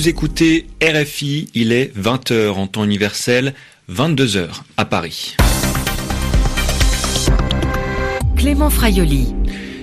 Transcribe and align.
Vous 0.00 0.08
écoutez 0.08 0.66
RFI, 0.82 1.50
il 1.52 1.72
est 1.72 1.94
20h 1.94 2.52
en 2.52 2.66
temps 2.66 2.84
universel, 2.84 3.52
22h 3.92 4.48
à 4.78 4.86
Paris. 4.86 5.36
Clément 8.34 8.70
Fraioli. 8.70 9.34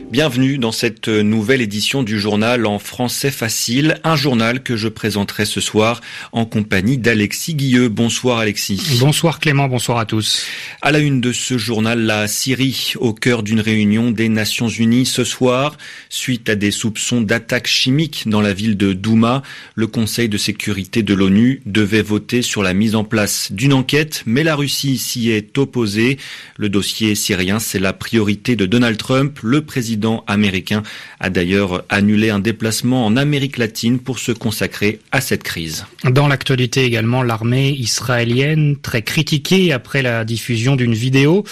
Bienvenue 0.10 0.58
dans 0.58 0.72
cette 0.72 1.10
nouvelle 1.10 1.60
édition 1.60 2.02
du 2.02 2.18
journal 2.18 2.66
en 2.66 2.80
français 2.80 3.30
facile, 3.30 4.00
un 4.06 4.16
journal 4.16 4.64
que 4.64 4.78
je 4.78 4.88
présenterai 4.88 5.44
ce 5.44 5.60
soir 5.60 6.00
en 6.32 6.46
compagnie 6.46 6.98
d'Alexis 6.98 7.56
Guilleux. 7.56 7.90
Bonsoir 7.90 8.38
Alexis. 8.38 9.00
Bonsoir 9.02 9.42
Clément, 9.42 9.68
bonsoir 9.68 9.98
à 9.98 10.06
tous. 10.06 10.46
À 10.82 10.94
la 10.94 11.00
une 11.00 11.20
de 11.20 11.34
ce 11.34 11.58
journal, 11.58 12.00
la 12.00 12.30
Syrie, 12.30 12.94
au 13.02 13.14
cœur 13.14 13.44
d'une 13.44 13.60
réunion 13.60 14.12
des 14.12 14.30
Nations 14.30 14.70
Unies 14.70 15.06
ce 15.06 15.26
soir, 15.26 15.76
suite 16.08 16.48
à 16.48 16.56
des 16.56 16.72
soupçons 16.72 17.20
d'attaques 17.20 17.68
chimiques 17.68 18.30
dans 18.30 18.40
la 18.42 18.54
ville 18.54 18.78
de 18.78 18.94
Douma, 18.94 19.44
le 19.76 19.88
Conseil 19.88 20.30
de 20.30 20.38
sécurité 20.38 21.04
de 21.04 21.14
l'ONU 21.14 21.62
devait 21.66 22.02
voter 22.02 22.42
sur 22.42 22.64
la 22.64 22.74
mise 22.74 22.96
en 22.96 23.04
place 23.04 23.52
d'une 23.52 23.74
enquête, 23.74 24.24
mais 24.26 24.46
la 24.46 24.56
Russie 24.56 25.00
s'y 25.00 25.32
est 25.32 25.58
opposée. 25.58 26.18
Le 26.56 26.70
dossier 26.70 27.14
syrien, 27.14 27.60
c'est 27.60 27.80
la 27.80 27.92
priorité 27.92 28.56
de 28.56 28.66
Donald 28.66 28.96
Trump, 28.96 29.40
le 29.44 29.66
président 29.66 29.97
président 29.98 30.24
américain 30.28 30.84
a 31.20 31.32
d'ailleurs 31.32 31.84
annulé 31.90 32.30
un 32.30 32.40
déplacement 32.40 33.04
en 33.06 33.18
Amérique 33.18 33.58
latine 33.58 33.98
pour 33.98 34.20
se 34.20 34.32
consacrer 34.32 35.00
à 35.12 35.22
cette 35.22 35.42
crise. 35.42 35.86
Dans 36.04 36.28
l'actualité 36.28 36.86
également, 36.86 37.24
l'armée 37.24 37.70
israélienne 37.72 38.76
très 38.80 39.02
critiquée 39.02 39.74
après 39.74 40.04
la 40.04 40.24
diffusion 40.24 40.76
d'une 40.76 40.94
vidéo. 40.94 41.44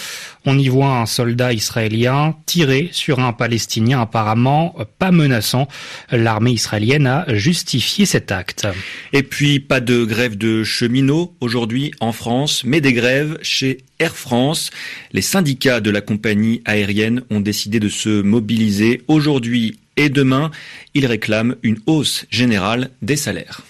On 0.44 0.56
y 0.58 0.68
voit 0.68 0.98
un 0.98 1.06
soldat 1.06 1.52
israélien 1.52 2.36
tirer 2.46 2.88
sur 2.92 3.18
un 3.18 3.32
Palestinien 3.32 4.00
apparemment 4.00 4.76
pas 5.00 5.10
menaçant. 5.10 5.66
L'armée 6.12 6.52
israélienne 6.52 7.08
a 7.08 7.24
justifié 7.34 8.06
cet 8.06 8.30
acte. 8.30 8.68
Et 9.12 9.24
puis 9.24 9.58
pas 9.58 9.80
de 9.80 10.04
grève 10.04 10.38
de 10.38 10.62
cheminots 10.62 11.34
aujourd'hui 11.40 11.90
en 11.98 12.12
France, 12.12 12.62
mais 12.64 12.80
des 12.80 12.92
grèves 12.92 13.38
chez 13.42 13.78
Air 13.98 14.16
France. 14.16 14.70
Les 15.12 15.22
syndicats 15.22 15.80
de 15.80 15.90
la 15.90 16.00
compagnie 16.00 16.62
aérienne 16.64 17.22
ont 17.30 17.40
décidé 17.40 17.80
de 17.80 17.88
se 17.88 18.22
mobiliser 18.22 19.02
aujourd'hui 19.08 19.78
et 19.96 20.08
demain. 20.08 20.50
Ils 20.94 21.06
réclament 21.06 21.56
une 21.62 21.78
hausse 21.86 22.26
générale 22.30 22.90
des 23.02 23.16
salaires. 23.16 23.62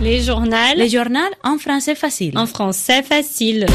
Les 0.00 0.22
journaux. 0.22 0.56
Les 0.76 0.88
journaux 0.88 1.20
en 1.42 1.58
français 1.58 1.94
facile. 1.94 2.36
En 2.36 2.46
français 2.46 3.02
facile. 3.02 3.66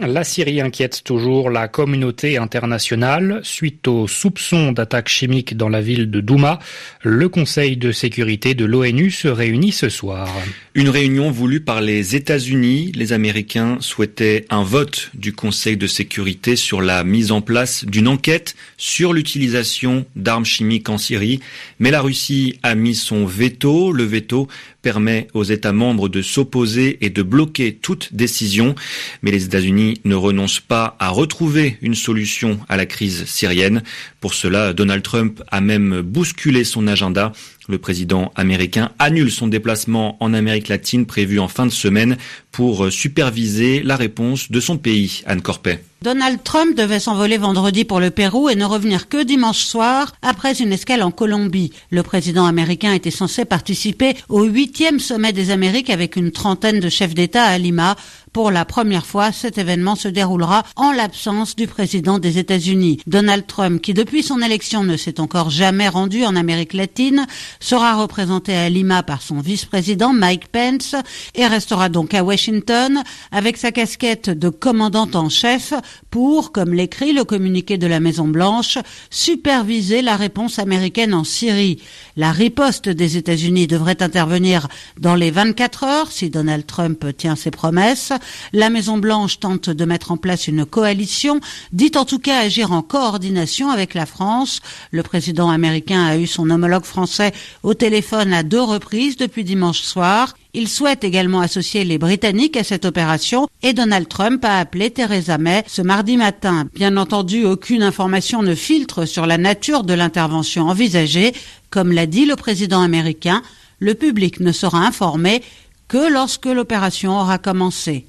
La 0.00 0.24
Syrie 0.24 0.60
inquiète 0.60 1.04
toujours 1.04 1.48
la 1.48 1.68
communauté 1.68 2.36
internationale. 2.36 3.40
Suite 3.42 3.88
aux 3.88 4.06
soupçons 4.06 4.72
d'attaques 4.72 5.08
chimiques 5.08 5.56
dans 5.56 5.70
la 5.70 5.80
ville 5.80 6.10
de 6.10 6.20
Douma, 6.20 6.58
le 7.02 7.30
Conseil 7.30 7.78
de 7.78 7.92
sécurité 7.92 8.54
de 8.54 8.66
l'ONU 8.66 9.10
se 9.10 9.28
réunit 9.28 9.72
ce 9.72 9.88
soir. 9.88 10.28
Une 10.74 10.90
réunion 10.90 11.30
voulue 11.30 11.60
par 11.60 11.80
les 11.80 12.14
États-Unis. 12.14 12.92
Les 12.94 13.14
Américains 13.14 13.78
souhaitaient 13.80 14.44
un 14.50 14.64
vote 14.64 15.10
du 15.14 15.32
Conseil 15.32 15.78
de 15.78 15.86
sécurité 15.86 16.56
sur 16.56 16.82
la 16.82 17.02
mise 17.02 17.32
en 17.32 17.40
place 17.40 17.86
d'une 17.86 18.08
enquête 18.08 18.54
sur 18.76 19.14
l'utilisation 19.14 20.04
d'armes 20.14 20.44
chimiques 20.44 20.90
en 20.90 20.98
Syrie. 20.98 21.40
Mais 21.78 21.90
la 21.90 22.02
Russie 22.02 22.58
a 22.62 22.74
mis 22.74 22.94
son 22.94 23.24
veto. 23.24 23.92
Le 23.92 24.04
veto 24.04 24.46
permet 24.86 25.26
aux 25.34 25.42
États 25.42 25.72
membres 25.72 26.08
de 26.08 26.22
s'opposer 26.22 26.98
et 27.04 27.10
de 27.10 27.24
bloquer 27.24 27.74
toute 27.74 28.14
décision. 28.14 28.76
Mais 29.20 29.32
les 29.32 29.44
États-Unis 29.44 30.00
ne 30.04 30.14
renoncent 30.14 30.60
pas 30.60 30.94
à 31.00 31.08
retrouver 31.08 31.76
une 31.82 31.96
solution 31.96 32.60
à 32.68 32.76
la 32.76 32.86
crise 32.86 33.24
syrienne. 33.24 33.82
Pour 34.20 34.32
cela, 34.32 34.72
Donald 34.72 35.02
Trump 35.02 35.42
a 35.48 35.60
même 35.60 36.02
bousculé 36.02 36.62
son 36.62 36.86
agenda. 36.86 37.32
Le 37.68 37.78
président 37.78 38.32
américain 38.36 38.90
annule 38.98 39.30
son 39.30 39.48
déplacement 39.48 40.16
en 40.20 40.34
Amérique 40.34 40.68
latine 40.68 41.06
prévu 41.06 41.40
en 41.40 41.48
fin 41.48 41.66
de 41.66 41.72
semaine 41.72 42.16
pour 42.52 42.92
superviser 42.92 43.82
la 43.82 43.96
réponse 43.96 44.50
de 44.50 44.60
son 44.60 44.78
pays, 44.78 45.22
Anne 45.26 45.42
Corpet. 45.42 45.82
Donald 46.02 46.42
Trump 46.44 46.76
devait 46.76 47.00
s'envoler 47.00 47.36
vendredi 47.36 47.84
pour 47.84 47.98
le 47.98 48.10
Pérou 48.10 48.48
et 48.48 48.54
ne 48.54 48.64
revenir 48.64 49.08
que 49.08 49.24
dimanche 49.24 49.64
soir 49.64 50.14
après 50.22 50.60
une 50.62 50.72
escale 50.72 51.02
en 51.02 51.10
Colombie. 51.10 51.72
Le 51.90 52.02
président 52.02 52.44
américain 52.44 52.92
était 52.92 53.10
censé 53.10 53.44
participer 53.44 54.14
au 54.28 54.44
huitième 54.44 55.00
sommet 55.00 55.32
des 55.32 55.50
Amériques 55.50 55.90
avec 55.90 56.14
une 56.14 56.30
trentaine 56.30 56.80
de 56.80 56.88
chefs 56.90 57.14
d'État 57.14 57.44
à 57.44 57.58
Lima. 57.58 57.96
Pour 58.36 58.50
la 58.50 58.66
première 58.66 59.06
fois, 59.06 59.32
cet 59.32 59.56
événement 59.56 59.96
se 59.96 60.08
déroulera 60.08 60.62
en 60.76 60.92
l'absence 60.92 61.56
du 61.56 61.66
président 61.66 62.18
des 62.18 62.36
États-Unis. 62.36 63.00
Donald 63.06 63.46
Trump, 63.46 63.80
qui 63.80 63.94
depuis 63.94 64.22
son 64.22 64.42
élection 64.42 64.84
ne 64.84 64.98
s'est 64.98 65.20
encore 65.20 65.48
jamais 65.48 65.88
rendu 65.88 66.22
en 66.22 66.36
Amérique 66.36 66.74
latine, 66.74 67.26
sera 67.60 67.94
représenté 67.94 68.54
à 68.54 68.68
Lima 68.68 69.02
par 69.02 69.22
son 69.22 69.40
vice-président 69.40 70.12
Mike 70.12 70.48
Pence 70.48 70.94
et 71.34 71.46
restera 71.46 71.88
donc 71.88 72.12
à 72.12 72.22
Washington 72.22 73.02
avec 73.32 73.56
sa 73.56 73.72
casquette 73.72 74.28
de 74.28 74.50
commandant 74.50 75.08
en 75.14 75.30
chef 75.30 75.72
pour, 76.10 76.52
comme 76.52 76.74
l'écrit 76.74 77.14
le 77.14 77.24
communiqué 77.24 77.78
de 77.78 77.86
la 77.86 78.00
Maison-Blanche, 78.00 78.76
superviser 79.08 80.02
la 80.02 80.16
réponse 80.16 80.58
américaine 80.58 81.14
en 81.14 81.24
Syrie. 81.24 81.80
La 82.16 82.32
riposte 82.32 82.90
des 82.90 83.16
États-Unis 83.16 83.66
devrait 83.66 84.02
intervenir 84.02 84.68
dans 85.00 85.14
les 85.14 85.30
24 85.30 85.84
heures 85.84 86.12
si 86.12 86.28
Donald 86.28 86.66
Trump 86.66 87.02
tient 87.16 87.34
ses 87.34 87.50
promesses. 87.50 88.12
La 88.52 88.70
Maison-Blanche 88.70 89.40
tente 89.40 89.70
de 89.70 89.84
mettre 89.84 90.12
en 90.12 90.16
place 90.16 90.48
une 90.48 90.64
coalition, 90.64 91.40
dit 91.72 91.92
en 91.96 92.04
tout 92.04 92.18
cas 92.18 92.40
agir 92.40 92.72
en 92.72 92.82
coordination 92.82 93.70
avec 93.70 93.94
la 93.94 94.06
France. 94.06 94.60
Le 94.90 95.02
président 95.02 95.50
américain 95.50 96.04
a 96.04 96.16
eu 96.16 96.26
son 96.26 96.50
homologue 96.50 96.84
français 96.84 97.32
au 97.62 97.74
téléphone 97.74 98.32
à 98.32 98.42
deux 98.42 98.62
reprises 98.62 99.16
depuis 99.16 99.44
dimanche 99.44 99.80
soir. 99.80 100.34
Il 100.54 100.68
souhaite 100.68 101.04
également 101.04 101.40
associer 101.40 101.84
les 101.84 101.98
Britanniques 101.98 102.56
à 102.56 102.64
cette 102.64 102.86
opération 102.86 103.46
et 103.62 103.74
Donald 103.74 104.08
Trump 104.08 104.42
a 104.42 104.58
appelé 104.58 104.90
Theresa 104.90 105.36
May 105.36 105.62
ce 105.66 105.82
mardi 105.82 106.16
matin. 106.16 106.66
Bien 106.74 106.96
entendu, 106.96 107.44
aucune 107.44 107.82
information 107.82 108.42
ne 108.42 108.54
filtre 108.54 109.04
sur 109.04 109.26
la 109.26 109.36
nature 109.36 109.84
de 109.84 109.92
l'intervention 109.92 110.68
envisagée. 110.68 111.34
Comme 111.68 111.92
l'a 111.92 112.06
dit 112.06 112.24
le 112.24 112.36
président 112.36 112.80
américain, 112.80 113.42
le 113.80 113.94
public 113.94 114.40
ne 114.40 114.52
sera 114.52 114.78
informé 114.78 115.42
que 115.88 116.10
lorsque 116.10 116.46
l'opération 116.46 117.20
aura 117.20 117.36
commencé. 117.36 118.06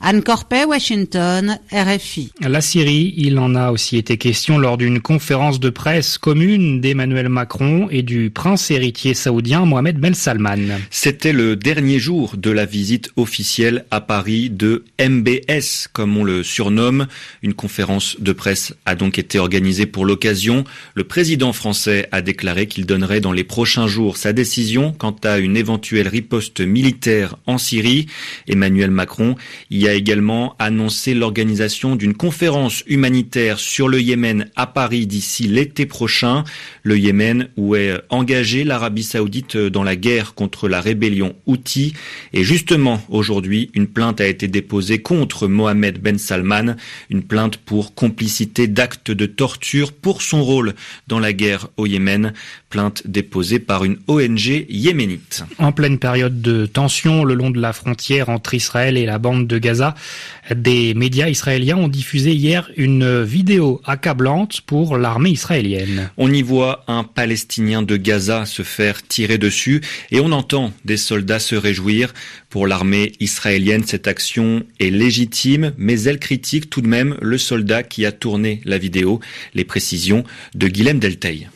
Anne 0.00 0.22
Corpet, 0.22 0.64
Washington, 0.64 1.58
RFI. 1.72 2.30
La 2.40 2.60
Syrie, 2.60 3.14
il 3.16 3.36
en 3.40 3.56
a 3.56 3.72
aussi 3.72 3.96
été 3.96 4.16
question 4.16 4.56
lors 4.56 4.76
d'une 4.76 5.00
conférence 5.00 5.58
de 5.58 5.70
presse 5.70 6.18
commune 6.18 6.80
d'Emmanuel 6.80 7.28
Macron 7.28 7.88
et 7.90 8.02
du 8.02 8.30
prince 8.30 8.70
héritier 8.70 9.14
saoudien 9.14 9.64
Mohamed 9.64 9.98
Ben 9.98 10.14
Salman. 10.14 10.78
C'était 10.90 11.32
le 11.32 11.56
dernier 11.56 11.98
jour 11.98 12.36
de 12.36 12.52
la 12.52 12.64
visite 12.64 13.10
officielle 13.16 13.86
à 13.90 14.00
Paris 14.00 14.50
de 14.50 14.84
MBS, 15.00 15.88
comme 15.92 16.16
on 16.16 16.22
le 16.22 16.44
surnomme. 16.44 17.08
Une 17.42 17.54
conférence 17.54 18.20
de 18.20 18.32
presse 18.32 18.74
a 18.86 18.94
donc 18.94 19.18
été 19.18 19.40
organisée 19.40 19.86
pour 19.86 20.06
l'occasion. 20.06 20.62
Le 20.94 21.02
président 21.02 21.52
français 21.52 22.08
a 22.12 22.22
déclaré 22.22 22.68
qu'il 22.68 22.86
donnerait 22.86 23.20
dans 23.20 23.32
les 23.32 23.44
prochains 23.44 23.88
jours 23.88 24.16
sa 24.16 24.32
décision 24.32 24.94
quant 24.96 25.16
à 25.24 25.38
une 25.38 25.56
éventuelle 25.56 26.06
riposte 26.06 26.60
militaire 26.60 27.34
en 27.46 27.58
Syrie. 27.58 28.06
Emmanuel 28.46 28.92
Macron 28.92 29.34
y 29.72 29.87
a 29.88 29.94
également 29.94 30.54
annoncé 30.58 31.14
l'organisation 31.14 31.96
d'une 31.96 32.14
conférence 32.14 32.82
humanitaire 32.86 33.58
sur 33.58 33.88
le 33.88 34.00
Yémen 34.00 34.50
à 34.56 34.66
Paris 34.66 35.06
d'ici 35.06 35.48
l'été 35.48 35.86
prochain. 35.86 36.44
Le 36.82 36.98
Yémen 36.98 37.48
où 37.56 37.74
est 37.74 38.00
engagée 38.10 38.64
l'Arabie 38.64 39.02
saoudite 39.02 39.56
dans 39.56 39.82
la 39.82 39.96
guerre 39.96 40.34
contre 40.34 40.68
la 40.68 40.80
rébellion 40.80 41.34
Houthi. 41.46 41.94
Et 42.32 42.44
justement, 42.44 43.00
aujourd'hui, 43.08 43.70
une 43.74 43.86
plainte 43.86 44.20
a 44.20 44.26
été 44.26 44.48
déposée 44.48 44.98
contre 44.98 45.48
Mohamed 45.48 46.00
Ben 46.00 46.18
Salman, 46.18 46.76
une 47.10 47.22
plainte 47.22 47.56
pour 47.56 47.94
complicité 47.94 48.66
d'actes 48.66 49.10
de 49.10 49.26
torture 49.26 49.92
pour 49.92 50.22
son 50.22 50.42
rôle 50.42 50.74
dans 51.06 51.18
la 51.18 51.32
guerre 51.32 51.68
au 51.76 51.86
Yémen, 51.86 52.32
plainte 52.70 53.02
déposée 53.06 53.58
par 53.58 53.84
une 53.84 53.98
ONG 54.06 54.66
yéménite. 54.68 55.44
En 55.58 55.72
pleine 55.72 55.98
période 55.98 56.42
de 56.42 56.66
tension 56.66 57.24
le 57.24 57.34
long 57.34 57.50
de 57.50 57.60
la 57.60 57.72
frontière 57.72 58.28
entre 58.28 58.54
Israël 58.54 58.96
et 58.96 59.06
la 59.06 59.18
bande 59.18 59.46
de 59.46 59.58
Gaza, 59.58 59.77
des 60.54 60.94
médias 60.94 61.28
israéliens 61.28 61.76
ont 61.76 61.88
diffusé 61.88 62.32
hier 62.32 62.70
une 62.76 63.22
vidéo 63.22 63.80
accablante 63.84 64.60
pour 64.62 64.96
l'armée 64.96 65.30
israélienne. 65.30 66.10
On 66.16 66.32
y 66.32 66.42
voit 66.42 66.84
un 66.88 67.04
Palestinien 67.04 67.82
de 67.82 67.96
Gaza 67.96 68.46
se 68.46 68.62
faire 68.62 69.02
tirer 69.06 69.38
dessus 69.38 69.80
et 70.10 70.20
on 70.20 70.32
entend 70.32 70.72
des 70.84 70.96
soldats 70.96 71.38
se 71.38 71.54
réjouir. 71.54 72.14
Pour 72.50 72.66
l'armée 72.66 73.12
israélienne, 73.20 73.84
cette 73.84 74.08
action 74.08 74.64
est 74.80 74.90
légitime, 74.90 75.72
mais 75.76 76.02
elle 76.02 76.18
critique 76.18 76.70
tout 76.70 76.80
de 76.80 76.88
même 76.88 77.16
le 77.20 77.38
soldat 77.38 77.82
qui 77.82 78.06
a 78.06 78.12
tourné 78.12 78.60
la 78.64 78.78
vidéo. 78.78 79.20
Les 79.54 79.64
précisions 79.64 80.24
de 80.54 80.68
Guilhem 80.68 80.98
Delteil. 80.98 81.48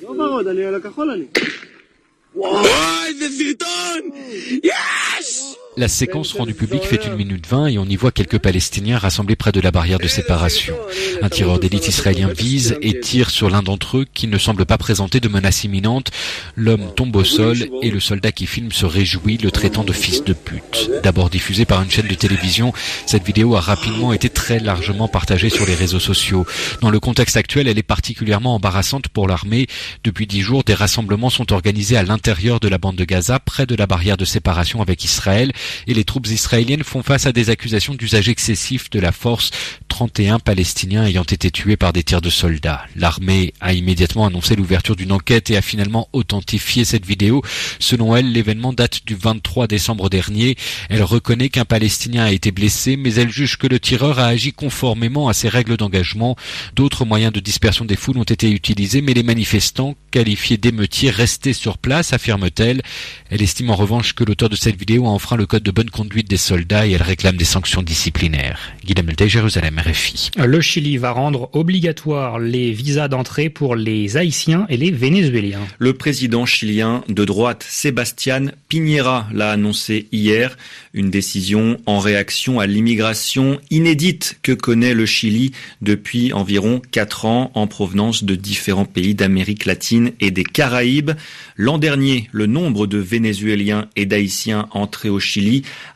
La 5.78 5.88
séquence 5.88 6.34
rendue 6.34 6.52
publique 6.52 6.84
fait 6.84 7.06
une 7.06 7.16
minute 7.16 7.46
vingt 7.46 7.66
et 7.66 7.78
on 7.78 7.86
y 7.86 7.96
voit 7.96 8.12
quelques 8.12 8.38
Palestiniens 8.38 8.98
rassemblés 8.98 9.36
près 9.36 9.52
de 9.52 9.60
la 9.60 9.70
barrière 9.70 9.98
de 9.98 10.06
séparation. 10.06 10.76
Un 11.22 11.30
tireur 11.30 11.58
d'élite 11.58 11.88
israélien 11.88 12.28
vise 12.28 12.76
et 12.82 13.00
tire 13.00 13.30
sur 13.30 13.48
l'un 13.48 13.62
d'entre 13.62 13.98
eux 13.98 14.06
qui 14.12 14.26
ne 14.26 14.36
semble 14.36 14.66
pas 14.66 14.76
présenter 14.76 15.19
de 15.19 15.28
menace 15.28 15.64
imminente. 15.64 16.10
L'homme 16.56 16.92
tombe 16.94 17.16
au 17.16 17.24
sol 17.24 17.56
et 17.80 17.90
le 17.90 18.00
soldat 18.00 18.32
qui 18.32 18.46
filme 18.46 18.70
se 18.70 18.84
réjouit, 18.84 19.38
le 19.38 19.50
traitant 19.50 19.82
de 19.82 19.94
fils 19.94 20.22
de 20.24 20.34
pute. 20.34 20.90
D'abord 21.02 21.30
diffusée 21.30 21.64
par 21.64 21.80
une 21.82 21.90
chaîne 21.90 22.06
de 22.06 22.14
télévision, 22.14 22.74
cette 23.06 23.24
vidéo 23.24 23.56
a 23.56 23.60
rapidement 23.60 24.12
été 24.12 24.28
très 24.28 24.58
largement 24.58 25.08
partagée 25.08 25.48
sur 25.48 25.64
les 25.64 25.74
réseaux 25.74 26.00
sociaux. 26.00 26.44
Dans 26.82 26.90
le 26.90 27.00
contexte 27.00 27.38
actuel, 27.38 27.66
elle 27.66 27.78
est 27.78 27.82
particulièrement 27.82 28.56
embarrassante 28.56 29.08
pour 29.08 29.26
l'armée. 29.26 29.69
Depuis 30.04 30.26
dix 30.26 30.42
jours, 30.42 30.64
des 30.64 30.74
rassemblements 30.74 31.30
sont 31.30 31.54
organisés 31.54 31.96
à 31.96 32.02
l'intérieur 32.02 32.60
de 32.60 32.69
la 32.69 32.76
bande 32.76 32.96
de 32.96 33.04
Gaza, 33.04 33.38
près 33.38 33.64
de 33.64 33.74
la 33.74 33.86
barrière 33.86 34.19
de 34.19 34.26
séparation 34.26 34.82
avec 34.82 35.02
Israël 35.02 35.52
et 35.86 35.94
les 35.94 36.04
troupes 36.04 36.26
israéliennes 36.26 36.84
font 36.84 37.02
face 37.02 37.26
à 37.26 37.32
des 37.32 37.50
accusations 37.50 37.94
d'usage 37.94 38.28
excessif 38.28 38.90
de 38.90 39.00
la 39.00 39.12
force, 39.12 39.50
31 39.88 40.38
Palestiniens 40.38 41.04
ayant 41.06 41.22
été 41.22 41.50
tués 41.50 41.76
par 41.76 41.92
des 41.92 42.02
tirs 42.02 42.20
de 42.20 42.30
soldats. 42.30 42.84
L'armée 42.96 43.54
a 43.60 43.72
immédiatement 43.72 44.26
annoncé 44.26 44.56
l'ouverture 44.56 44.96
d'une 44.96 45.12
enquête 45.12 45.50
et 45.50 45.56
a 45.56 45.62
finalement 45.62 46.08
authentifié 46.12 46.84
cette 46.84 47.06
vidéo. 47.06 47.42
Selon 47.78 48.16
elle, 48.16 48.32
l'événement 48.32 48.72
date 48.72 49.00
du 49.06 49.14
23 49.14 49.66
décembre 49.66 50.08
dernier. 50.08 50.56
Elle 50.88 51.02
reconnaît 51.02 51.48
qu'un 51.48 51.64
Palestinien 51.64 52.24
a 52.24 52.32
été 52.32 52.50
blessé, 52.50 52.96
mais 52.96 53.14
elle 53.14 53.30
juge 53.30 53.58
que 53.58 53.66
le 53.66 53.80
tireur 53.80 54.18
a 54.18 54.26
agi 54.26 54.52
conformément 54.52 55.28
à 55.28 55.34
ses 55.34 55.48
règles 55.48 55.76
d'engagement. 55.76 56.36
D'autres 56.74 57.04
moyens 57.04 57.32
de 57.32 57.40
dispersion 57.40 57.84
des 57.84 57.96
foules 57.96 58.18
ont 58.18 58.22
été 58.22 58.50
utilisés, 58.50 59.02
mais 59.02 59.14
les 59.14 59.22
manifestants, 59.22 59.94
qualifiés 60.10 60.56
d'émeutiers, 60.56 61.10
restaient 61.10 61.52
sur 61.52 61.78
place, 61.78 62.12
affirme-t-elle. 62.12 62.82
Elle 63.30 63.42
estime 63.42 63.70
en 63.70 63.76
revanche 63.76 64.14
que 64.14 64.24
l'auteur 64.24 64.48
de 64.48 64.56
cette 64.56 64.78
vidéo 64.78 65.06
a 65.06 65.10
enfreint 65.10 65.36
le 65.36 65.46
code 65.52 65.64
de 65.64 65.70
bonne 65.70 65.90
conduite 65.90 66.31
des 66.31 66.38
soldats 66.38 66.87
et 66.87 66.93
elle 66.93 67.02
réclame 67.02 67.37
des 67.37 67.44
sanctions 67.44 67.82
disciplinaires. 67.82 68.72
Guillaume 68.87 69.10
Jérusalem, 69.19 69.78
RFI. 69.87 70.31
Le 70.43 70.62
Chili 70.62 70.96
va 70.96 71.10
rendre 71.10 71.50
obligatoire 71.52 72.38
les 72.38 72.72
visas 72.72 73.08
d'entrée 73.08 73.50
pour 73.50 73.76
les 73.76 74.16
Haïtiens 74.16 74.64
et 74.70 74.78
les 74.78 74.90
Vénézuéliens. 74.90 75.60
Le 75.78 75.93
président 75.93 76.46
chilien 76.46 77.04
de 77.10 77.26
droite, 77.26 77.66
Sébastien 77.69 78.46
Piñera, 78.70 79.28
l'a 79.31 79.50
annoncé 79.50 80.06
hier. 80.10 80.56
Une 80.94 81.10
décision 81.10 81.78
en 81.84 81.98
réaction 81.98 82.58
à 82.58 82.66
l'immigration 82.66 83.60
inédite 83.70 84.38
que 84.43 84.52
connaît 84.52 84.94
le 84.94 85.05
Chili 85.05 85.52
depuis 85.82 86.32
environ 86.32 86.81
quatre 86.90 87.26
ans 87.26 87.50
en 87.55 87.66
provenance 87.66 88.25
de 88.25 88.37
différents 88.37 88.87
pays 88.87 89.14
d'Amérique 89.14 89.66
latine 89.66 90.12
et 90.19 90.31
des 90.31 90.44
Caraïbes. 90.44 91.10
L'an 91.56 91.76
dernier, 91.76 92.31
le 92.32 92.46
nombre 92.46 92.87
de 92.87 92.96
Vénézuéliens 92.96 93.88
et 93.96 94.06
d'Haïtiens 94.06 94.69
entrés 94.72 95.10
au 95.10 95.20
Chili 95.20 95.41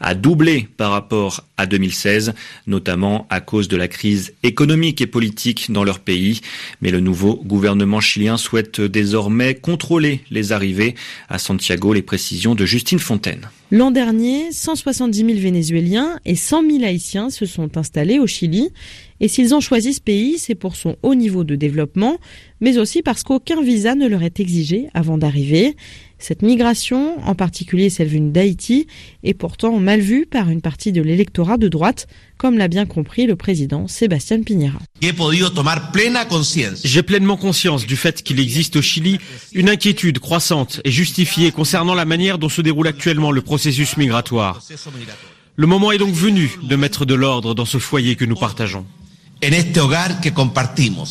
a 0.01 0.15
doublé 0.15 0.69
par 0.77 0.91
rapport 0.91 1.45
à 1.57 1.67
2016, 1.67 2.35
notamment 2.67 3.27
à 3.31 3.41
cause 3.41 3.69
de 3.69 3.77
la 3.77 3.89
crise 3.89 4.35
économique 4.43 5.01
et 5.01 5.07
politique 5.07 5.71
dans 5.71 5.85
leur 5.85 6.01
pays. 6.01 6.41
Mais 6.83 6.91
le 6.91 7.01
nouveau 7.01 7.37
gouvernement 7.45 8.01
chilien 8.01 8.37
souhaite 8.37 8.81
désormais 8.81 9.55
contrôler 9.55 10.21
les 10.31 10.53
arrivées. 10.53 10.95
À 11.29 11.39
Santiago, 11.39 11.93
les 11.93 12.03
précisions 12.03 12.55
de 12.55 12.67
Justine 12.67 12.99
Fontaine. 12.99 13.49
L'an 13.73 13.91
dernier, 13.91 14.53
170 14.53 15.27
000 15.27 15.39
Vénézuéliens 15.41 16.21
et 16.25 16.37
100 16.37 16.71
000 16.71 16.85
Haïtiens 16.85 17.31
se 17.31 17.47
sont 17.47 17.77
installés 17.77 18.21
au 18.21 18.27
Chili. 18.27 18.71
Et 19.19 19.27
s'ils 19.27 19.55
ont 19.55 19.61
choisi 19.61 19.93
ce 19.93 20.01
pays, 20.01 20.39
c'est 20.39 20.55
pour 20.55 20.77
son 20.77 20.97
haut 21.03 21.17
niveau 21.17 21.43
de 21.43 21.57
développement, 21.57 22.19
mais 22.61 22.79
aussi 22.79 23.03
parce 23.03 23.23
qu'aucun 23.25 23.63
visa 23.63 23.95
ne 23.95 24.07
leur 24.07 24.23
est 24.23 24.39
exigé 24.39 24.89
avant 24.95 25.19
d'arriver. 25.19 25.75
Cette 26.19 26.43
migration, 26.43 27.19
en 27.27 27.35
particulier 27.35 27.91
celle 27.91 28.09
venue 28.09 28.31
d'Haïti, 28.31 28.87
est 29.23 29.35
pourtant 29.35 29.79
mal 29.79 30.01
vue 30.01 30.25
par 30.25 30.49
une 30.49 30.63
partie 30.63 30.91
de 30.91 31.03
l'électorat 31.03 31.59
de 31.59 31.69
droite, 31.69 32.07
comme 32.39 32.57
l'a 32.57 32.69
bien 32.69 32.87
compris 32.87 33.27
le 33.27 33.37
président 33.37 33.87
Sébastien 33.87 34.43
Piñera. 34.43 34.79
J'ai 36.85 37.03
pleinement 37.03 37.37
conscience 37.37 37.87
du 37.87 37.97
fait 37.97 38.23
qu'il 38.23 38.41
existe 38.41 38.77
au 38.77 38.83
Chili 38.83 39.19
une 39.53 39.69
inquiétude 39.69 40.19
croissante 40.19 40.81
et 40.85 40.91
justifiée 40.91 41.53
concernant 41.53 41.95
la 41.95 42.07
manière 42.07 42.39
dont 42.39 42.49
se 42.49 42.63
déroule 42.63 42.89
actuellement 42.89 43.31
le 43.31 43.43
processus 43.43 43.97
migratoire. 43.97 44.63
Le 45.57 45.67
moment 45.67 45.93
est 45.93 45.99
donc 45.99 46.15
venu 46.15 46.51
de 46.63 46.77
mettre 46.77 47.05
de 47.05 47.15
l'ordre 47.15 47.55
dans 47.55 47.65
ce 47.65 47.79
foyer 47.79 48.17
que 48.17 48.25
nous 48.25 48.37
partageons. 48.37 48.87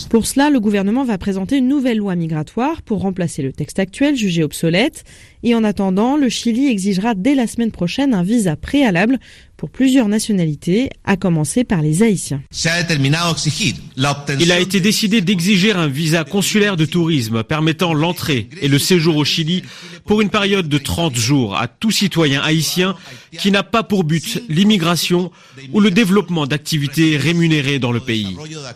Pour 0.09 0.25
cela, 0.25 0.49
le 0.49 0.59
gouvernement 0.59 1.03
va 1.03 1.19
présenter 1.19 1.57
une 1.57 1.67
nouvelle 1.67 1.99
loi 1.99 2.15
migratoire 2.15 2.81
pour 2.81 3.01
remplacer 3.01 3.43
le 3.43 3.53
texte 3.53 3.77
actuel 3.77 4.15
jugé 4.15 4.43
obsolète. 4.43 5.03
Et 5.43 5.53
en 5.53 5.63
attendant, 5.63 6.17
le 6.17 6.27
Chili 6.27 6.67
exigera 6.67 7.13
dès 7.13 7.35
la 7.35 7.45
semaine 7.45 7.71
prochaine 7.71 8.15
un 8.15 8.23
visa 8.23 8.55
préalable 8.55 9.19
pour 9.57 9.69
plusieurs 9.69 10.07
nationalités, 10.07 10.89
à 11.03 11.17
commencer 11.17 11.63
par 11.63 11.81
les 11.81 12.03
Haïtiens. 12.03 12.41
Il 14.39 14.51
a 14.51 14.59
été 14.59 14.79
décidé 14.79 15.21
d'exiger 15.21 15.71
un 15.71 15.87
visa 15.87 16.23
consulaire 16.23 16.75
de 16.75 16.85
tourisme 16.85 17.43
permettant 17.43 17.93
l'entrée 17.93 18.49
et 18.61 18.67
le 18.67 18.79
séjour 18.79 19.17
au 19.17 19.25
Chili 19.25 19.63
pour 20.05 20.21
une 20.21 20.29
période 20.29 20.69
de 20.69 20.77
30 20.77 21.15
jours 21.15 21.57
à 21.57 21.67
tout 21.67 21.91
citoyen 21.91 22.41
haïtien 22.41 22.95
qui 23.37 23.51
n'a 23.51 23.63
pas 23.63 23.83
pour 23.83 24.03
but 24.03 24.41
l'immigration 24.49 25.31
ou 25.73 25.79
le 25.79 25.91
développement 25.91 26.45
d'activités 26.45 27.17
rémunérées 27.17 27.79
dans 27.79 27.91
le 27.91 27.99
pays. 27.99 28.35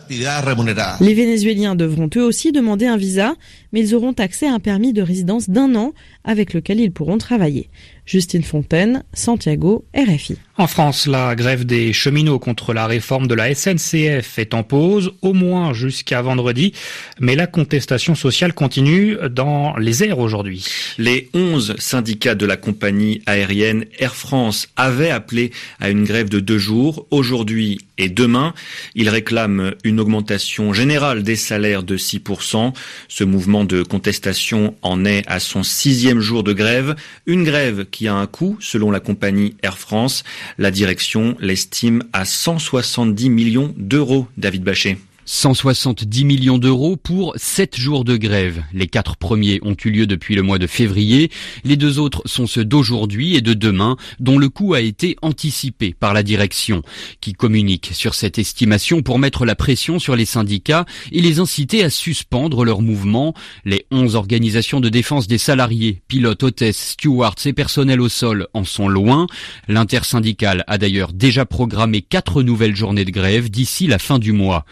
Les 0.09 1.13
Vénézuéliens 1.13 1.75
devront 1.75 2.09
eux 2.15 2.23
aussi 2.23 2.51
demander 2.51 2.87
un 2.87 2.97
visa, 2.97 3.35
mais 3.71 3.81
ils 3.81 3.95
auront 3.95 4.13
accès 4.13 4.47
à 4.47 4.53
un 4.53 4.59
permis 4.59 4.93
de 4.93 5.01
résidence 5.01 5.49
d'un 5.49 5.75
an 5.75 5.93
avec 6.23 6.53
lequel 6.53 6.79
ils 6.79 6.91
pourront 6.91 7.17
travailler. 7.17 7.69
Justine 8.09 8.41
Fontaine, 8.41 9.03
Santiago, 9.13 9.85
RFI. 9.95 10.35
En 10.57 10.65
France, 10.65 11.05
la 11.05 11.35
grève 11.35 11.63
des 11.63 11.93
cheminots 11.93 12.39
contre 12.39 12.73
la 12.73 12.87
réforme 12.87 13.27
de 13.27 13.35
la 13.35 13.53
SNCF 13.53 14.39
est 14.39 14.55
en 14.55 14.63
pause, 14.63 15.13
au 15.21 15.33
moins 15.33 15.73
jusqu'à 15.73 16.21
vendredi, 16.23 16.73
mais 17.19 17.35
la 17.35 17.45
contestation 17.45 18.15
sociale 18.15 18.53
continue 18.53 19.15
dans 19.29 19.77
les 19.77 20.03
airs 20.03 20.17
aujourd'hui. 20.17 20.65
Les 20.97 21.29
11 21.35 21.75
syndicats 21.77 22.33
de 22.33 22.47
la 22.47 22.57
compagnie 22.57 23.21
aérienne 23.27 23.85
Air 23.99 24.15
France 24.15 24.69
avaient 24.75 25.11
appelé 25.11 25.51
à 25.79 25.91
une 25.91 26.03
grève 26.03 26.29
de 26.29 26.39
deux 26.39 26.57
jours, 26.57 27.05
aujourd'hui 27.11 27.77
et 27.99 28.09
demain. 28.09 28.53
Ils 28.95 29.09
réclament 29.09 29.75
une 29.83 29.99
augmentation 29.99 30.73
générale 30.73 31.21
des 31.21 31.35
salaires 31.35 31.83
de 31.83 31.97
6%. 31.97 32.73
Ce 33.07 33.23
mouvement 33.23 33.65
de 33.65 33.83
contestation 33.83 34.73
en 34.81 35.05
est 35.05 35.23
à 35.27 35.39
son 35.39 35.63
sixième 35.63 36.21
jour 36.21 36.43
de 36.43 36.53
grève, 36.53 36.95
une 37.27 37.43
grève 37.43 37.85
qui 37.91 37.98
a 38.07 38.15
un 38.15 38.27
coût 38.27 38.57
selon 38.59 38.91
la 38.91 38.99
compagnie 38.99 39.55
Air 39.63 39.77
France. 39.77 40.23
La 40.57 40.71
direction 40.71 41.35
l'estime 41.39 42.03
à 42.13 42.25
170 42.25 43.29
millions 43.29 43.73
d'euros, 43.77 44.27
David 44.37 44.63
Bachet. 44.63 44.97
170 45.31 46.25
millions 46.25 46.57
d'euros 46.57 46.97
pour 46.97 47.33
7 47.35 47.75
jours 47.77 48.03
de 48.03 48.17
grève. 48.17 48.63
Les 48.73 48.87
quatre 48.87 49.15
premiers 49.15 49.59
ont 49.61 49.75
eu 49.85 49.91
lieu 49.91 50.07
depuis 50.07 50.33
le 50.33 50.41
mois 50.41 50.57
de 50.57 50.65
février. 50.65 51.29
Les 51.63 51.77
deux 51.77 51.99
autres 51.99 52.23
sont 52.25 52.47
ceux 52.47 52.65
d'aujourd'hui 52.65 53.35
et 53.35 53.41
de 53.41 53.53
demain, 53.53 53.95
dont 54.19 54.39
le 54.39 54.49
coût 54.49 54.73
a 54.73 54.81
été 54.81 55.17
anticipé 55.21 55.93
par 55.93 56.15
la 56.15 56.23
direction, 56.23 56.81
qui 57.21 57.33
communique 57.33 57.91
sur 57.93 58.15
cette 58.15 58.39
estimation 58.39 59.03
pour 59.03 59.19
mettre 59.19 59.45
la 59.45 59.53
pression 59.53 59.99
sur 59.99 60.15
les 60.15 60.25
syndicats 60.25 60.85
et 61.11 61.21
les 61.21 61.39
inciter 61.39 61.83
à 61.83 61.91
suspendre 61.91 62.65
leur 62.65 62.81
mouvement. 62.81 63.35
Les 63.65 63.85
11 63.91 64.15
organisations 64.15 64.79
de 64.79 64.89
défense 64.89 65.27
des 65.27 65.37
salariés, 65.37 66.01
pilotes, 66.07 66.41
hôtesses, 66.41 66.93
stewards 66.93 67.35
et 67.45 67.53
personnels 67.53 68.01
au 68.01 68.09
sol 68.09 68.47
en 68.55 68.63
sont 68.63 68.87
loin. 68.87 69.27
L'intersyndicale 69.67 70.63
a 70.65 70.79
d'ailleurs 70.79 71.13
déjà 71.13 71.45
programmé 71.45 72.01
quatre 72.01 72.41
nouvelles 72.41 72.75
journées 72.75 73.05
de 73.05 73.11
grève 73.11 73.51
d'ici 73.51 73.85
la 73.85 73.99
fin 73.99 74.17
du 74.17 74.31
mois. 74.31 74.65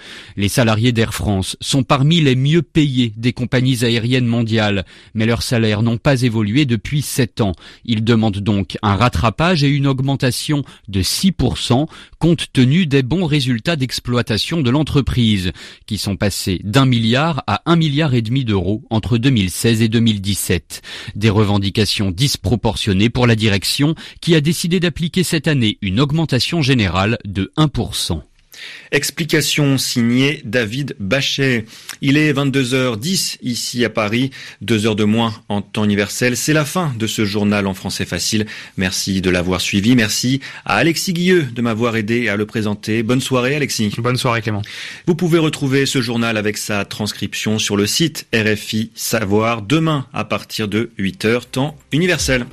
Salariés 0.49 0.91
d'Air 0.91 1.13
France 1.13 1.57
sont 1.61 1.83
parmi 1.83 2.21
les 2.21 2.35
mieux 2.35 2.61
payés 2.61 3.13
des 3.17 3.33
compagnies 3.33 3.83
aériennes 3.83 4.25
mondiales, 4.25 4.85
mais 5.13 5.25
leurs 5.25 5.43
salaires 5.43 5.81
n'ont 5.81 5.97
pas 5.97 6.21
évolué 6.21 6.65
depuis 6.65 7.01
sept 7.01 7.41
ans. 7.41 7.53
Ils 7.85 8.03
demandent 8.03 8.39
donc 8.39 8.77
un 8.81 8.95
rattrapage 8.95 9.63
et 9.63 9.69
une 9.69 9.87
augmentation 9.87 10.63
de 10.87 11.01
6% 11.01 11.87
compte 12.19 12.47
tenu 12.53 12.85
des 12.85 13.03
bons 13.03 13.25
résultats 13.25 13.75
d'exploitation 13.75 14.61
de 14.61 14.69
l'entreprise, 14.69 15.51
qui 15.85 15.97
sont 15.97 16.15
passés 16.15 16.59
d'un 16.63 16.85
milliard 16.85 17.43
à 17.47 17.61
un 17.65 17.75
milliard 17.75 18.13
et 18.13 18.21
demi 18.21 18.45
d'euros 18.45 18.83
entre 18.89 19.17
2016 19.17 19.81
et 19.81 19.89
2017. 19.89 20.81
Des 21.15 21.29
revendications 21.29 22.11
disproportionnées 22.11 23.09
pour 23.09 23.27
la 23.27 23.35
direction 23.35 23.95
qui 24.21 24.35
a 24.35 24.41
décidé 24.41 24.79
d'appliquer 24.79 25.23
cette 25.23 25.47
année 25.47 25.77
une 25.81 25.99
augmentation 25.99 26.61
générale 26.61 27.17
de 27.25 27.51
1%. 27.57 28.26
Explication 28.91 29.77
signée 29.77 30.41
David 30.45 30.95
Bachet. 30.99 31.65
Il 32.01 32.17
est 32.17 32.31
22h10 32.33 33.37
ici 33.41 33.83
à 33.83 33.89
Paris, 33.89 34.31
deux 34.61 34.85
heures 34.85 34.95
de 34.95 35.03
moins 35.03 35.33
en 35.49 35.61
temps 35.61 35.83
universel. 35.83 36.37
C'est 36.37 36.53
la 36.53 36.65
fin 36.65 36.93
de 36.97 37.07
ce 37.07 37.25
journal 37.25 37.67
en 37.67 37.73
français 37.73 38.05
facile. 38.05 38.45
Merci 38.77 39.21
de 39.21 39.29
l'avoir 39.29 39.61
suivi. 39.61 39.95
Merci 39.95 40.41
à 40.65 40.77
Alexis 40.77 41.13
Guilleux 41.13 41.43
de 41.43 41.61
m'avoir 41.61 41.95
aidé 41.95 42.29
à 42.29 42.35
le 42.35 42.45
présenter. 42.45 43.03
Bonne 43.03 43.21
soirée 43.21 43.55
Alexis. 43.55 43.93
Bonne 43.97 44.17
soirée 44.17 44.41
Clément. 44.41 44.61
Vous 45.05 45.15
pouvez 45.15 45.39
retrouver 45.39 45.85
ce 45.85 46.01
journal 46.01 46.37
avec 46.37 46.57
sa 46.57 46.85
transcription 46.85 47.59
sur 47.59 47.77
le 47.77 47.87
site 47.87 48.27
RFI 48.33 48.91
Savoir 48.95 49.61
demain 49.61 50.07
à 50.13 50.23
partir 50.23 50.67
de 50.67 50.91
8h 50.97 51.41
temps 51.51 51.77
universel. 51.91 52.45